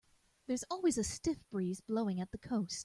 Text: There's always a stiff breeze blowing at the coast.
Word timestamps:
There's 0.47 0.63
always 0.71 0.97
a 0.97 1.03
stiff 1.03 1.37
breeze 1.51 1.79
blowing 1.79 2.19
at 2.19 2.31
the 2.31 2.37
coast. 2.39 2.79